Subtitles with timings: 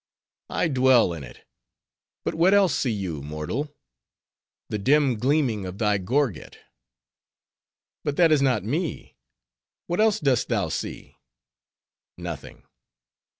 [0.49, 1.45] "I dwell in it.
[2.23, 3.69] But what else see you, mortal?"
[4.69, 6.57] "The dim gleaming of thy gorget."
[8.03, 9.15] "But that is not me.
[9.85, 11.17] What else dost thou see?"
[12.17, 12.63] "Nothing."